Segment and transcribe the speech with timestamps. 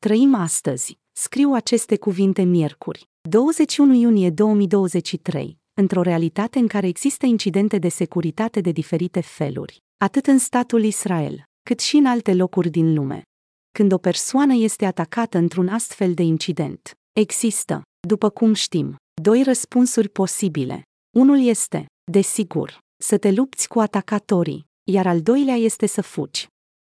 [0.00, 7.78] Trăim astăzi, scriu aceste cuvinte miercuri, 21 iunie 2023, într-o realitate în care există incidente
[7.78, 12.94] de securitate de diferite feluri, atât în statul Israel, cât și în alte locuri din
[12.94, 13.22] lume.
[13.70, 20.08] Când o persoană este atacată într-un astfel de incident, există, după cum știm, doi răspunsuri
[20.08, 20.82] posibile.
[21.16, 26.46] Unul este, desigur, să te lupți cu atacatorii, iar al doilea este să fugi.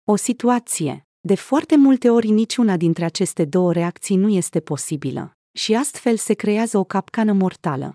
[0.08, 5.74] O situație, de foarte multe ori niciuna dintre aceste două reacții nu este posibilă, și
[5.74, 7.92] astfel se creează o capcană mortală.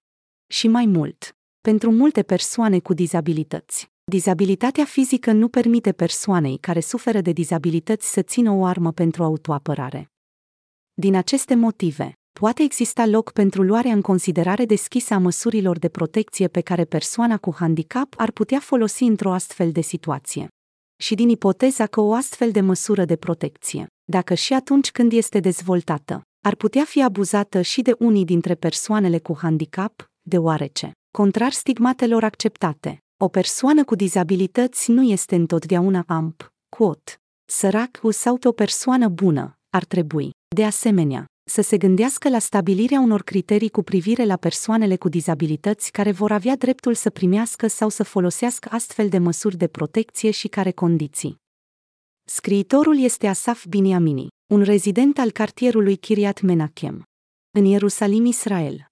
[0.47, 7.21] Și mai mult, pentru multe persoane cu dizabilități, dizabilitatea fizică nu permite persoanei care suferă
[7.21, 10.11] de dizabilități să țină o armă pentru autoapărare.
[10.93, 16.47] Din aceste motive, poate exista loc pentru luarea în considerare deschisă a măsurilor de protecție
[16.47, 20.47] pe care persoana cu handicap ar putea folosi într-o astfel de situație.
[21.01, 25.39] Și din ipoteza că o astfel de măsură de protecție, dacă și atunci când este
[25.39, 32.23] dezvoltată, ar putea fi abuzată și de unii dintre persoanele cu handicap, deoarece, contrar stigmatelor
[32.23, 37.11] acceptate, o persoană cu dizabilități nu este întotdeauna amp, quote,
[37.45, 43.21] sărac sau o persoană bună, ar trebui, de asemenea, să se gândească la stabilirea unor
[43.21, 48.03] criterii cu privire la persoanele cu dizabilități care vor avea dreptul să primească sau să
[48.03, 51.35] folosească astfel de măsuri de protecție și care condiții.
[52.23, 57.03] Scriitorul este Asaf Biniamini, un rezident al cartierului Kiryat Menachem.
[57.57, 58.90] În Ierusalim, Israel,